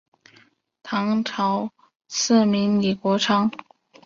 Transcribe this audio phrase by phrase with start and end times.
[0.81, 1.69] 唐朝
[2.07, 3.51] 赐名李国昌。